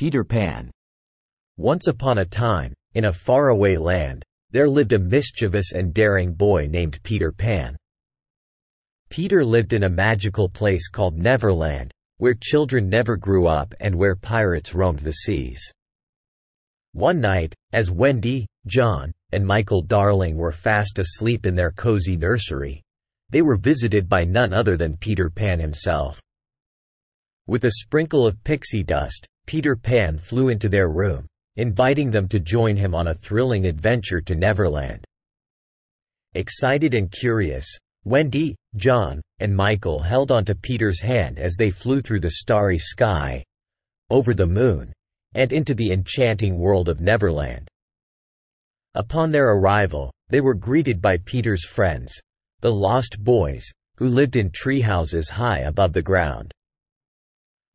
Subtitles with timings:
[0.00, 0.70] Peter Pan
[1.58, 6.66] Once upon a time, in a faraway land, there lived a mischievous and daring boy
[6.66, 7.76] named Peter Pan.
[9.10, 14.16] Peter lived in a magical place called Neverland, where children never grew up and where
[14.16, 15.60] pirates roamed the seas.
[16.92, 22.80] One night, as Wendy, John, and Michael Darling were fast asleep in their cozy nursery,
[23.28, 26.22] they were visited by none other than Peter Pan himself.
[27.46, 31.26] With a sprinkle of pixie dust, Peter Pan flew into their room,
[31.56, 35.04] inviting them to join him on a thrilling adventure to Neverland.
[36.34, 37.66] Excited and curious,
[38.04, 43.42] Wendy, John, and Michael held onto Peter's hand as they flew through the starry sky,
[44.08, 44.92] over the moon,
[45.34, 47.66] and into the enchanting world of Neverland.
[48.94, 52.16] Upon their arrival, they were greeted by Peter's friends,
[52.60, 56.52] the Lost Boys, who lived in treehouses high above the ground.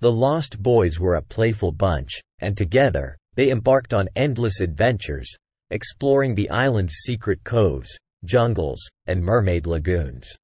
[0.00, 5.34] The Lost Boys were a playful bunch, and together, they embarked on endless adventures,
[5.70, 10.34] exploring the island's secret coves, jungles, and mermaid lagoons.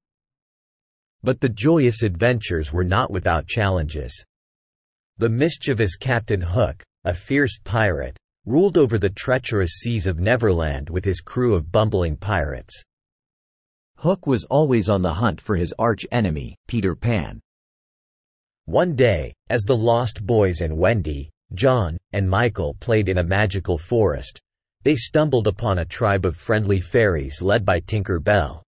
[1.23, 4.25] But the joyous adventures were not without challenges.
[5.17, 11.05] The mischievous Captain Hook, a fierce pirate, ruled over the treacherous seas of Neverland with
[11.05, 12.81] his crew of bumbling pirates.
[13.97, 17.39] Hook was always on the hunt for his arch-enemy, Peter Pan.
[18.71, 23.77] One day, as the Lost Boys and Wendy, John, and Michael played in a magical
[23.77, 24.39] forest,
[24.83, 28.63] they stumbled upon a tribe of friendly fairies led by Tinker Bell.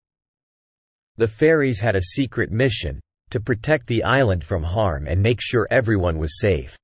[1.19, 2.99] The fairies had a secret mission,
[3.31, 6.77] to protect the island from harm and make sure everyone was safe.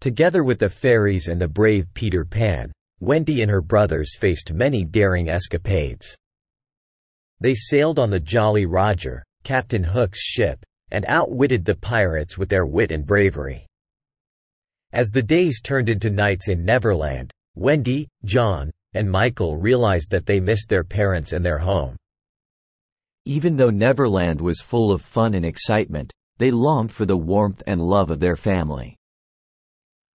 [0.00, 4.86] Together with the fairies and the brave Peter Pan, Wendy and her brothers faced many
[4.86, 6.16] daring escapades.
[7.40, 12.66] They sailed on the Jolly Roger, Captain Hook's ship, and outwitted the pirates with their
[12.66, 13.66] wit and bravery.
[14.92, 20.40] As the days turned into nights in Neverland, Wendy, John, and Michael realized that they
[20.40, 21.96] missed their parents and their home.
[23.24, 27.80] Even though Neverland was full of fun and excitement, they longed for the warmth and
[27.80, 28.96] love of their family.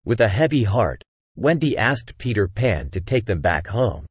[0.03, 1.03] With a heavy heart,
[1.35, 4.05] Wendy asked Peter Pan to take them back home.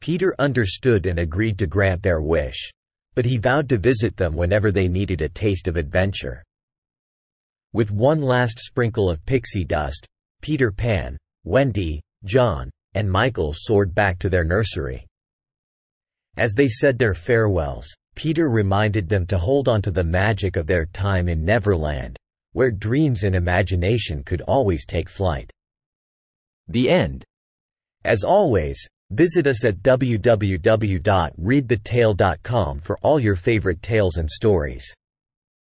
[0.00, 2.70] Peter understood and agreed to grant their wish,
[3.14, 6.42] but he vowed to visit them whenever they needed a taste of adventure.
[7.72, 10.06] With one last sprinkle of pixie dust,
[10.40, 15.06] Peter Pan, Wendy, John, and Michael soared back to their nursery.
[16.36, 20.66] As they said their farewells, Peter reminded them to hold on to the magic of
[20.66, 22.16] their time in Neverland,
[22.52, 25.50] where dreams and imagination could always take flight.
[26.68, 27.24] The end.
[28.04, 34.94] As always, visit us at www.readthetale.com for all your favorite tales and stories.